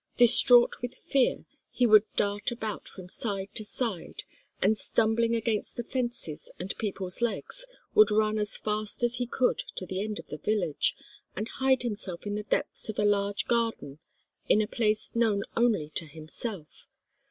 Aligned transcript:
Distraught 0.17 0.77
with 0.81 0.95
fear 0.95 1.45
he 1.69 1.85
would 1.85 2.11
dart 2.15 2.49
about 2.49 2.87
from 2.87 3.07
side 3.07 3.49
to 3.53 3.63
side, 3.63 4.23
and 4.59 4.75
stumbling 4.75 5.35
against 5.35 5.75
the 5.75 5.83
fences 5.83 6.49
and 6.57 6.75
people's 6.79 7.21
legs, 7.21 7.67
would 7.93 8.09
run 8.09 8.39
as 8.39 8.49
as 8.49 8.57
fast 8.57 9.03
as 9.03 9.17
he 9.17 9.27
could 9.27 9.59
to 9.75 9.85
the 9.85 10.01
end 10.03 10.17
of 10.17 10.25
the 10.29 10.39
village, 10.39 10.95
and 11.35 11.49
hide 11.59 11.83
himself 11.83 12.25
in 12.25 12.33
the 12.33 12.41
depths 12.41 12.89
of 12.89 12.97
a 12.97 13.05
large 13.05 13.45
garden 13.45 13.99
in 14.49 14.59
a 14.59 14.67
place 14.67 15.15
known 15.15 15.43
only 15.55 15.91
to 15.91 16.07
himself. 16.07 16.87